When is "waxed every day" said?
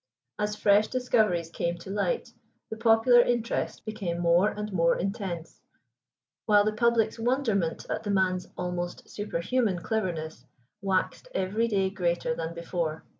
10.81-11.91